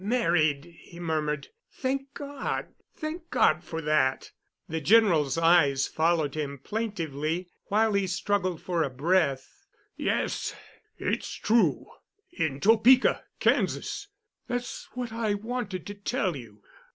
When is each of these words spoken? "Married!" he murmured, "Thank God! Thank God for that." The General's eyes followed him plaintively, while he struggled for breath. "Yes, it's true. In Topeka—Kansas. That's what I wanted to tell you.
"Married!" 0.03 0.65
he 0.79 0.99
murmured, 0.99 1.49
"Thank 1.71 2.15
God! 2.15 2.73
Thank 2.95 3.29
God 3.29 3.63
for 3.63 3.81
that." 3.83 4.31
The 4.67 4.81
General's 4.81 5.37
eyes 5.37 5.85
followed 5.85 6.33
him 6.33 6.57
plaintively, 6.57 7.51
while 7.65 7.93
he 7.93 8.07
struggled 8.07 8.63
for 8.63 8.89
breath. 8.89 9.67
"Yes, 9.95 10.55
it's 10.97 11.31
true. 11.35 11.85
In 12.31 12.59
Topeka—Kansas. 12.59 14.07
That's 14.47 14.89
what 14.95 15.11
I 15.13 15.35
wanted 15.35 15.85
to 15.85 15.93
tell 15.93 16.35
you. 16.35 16.63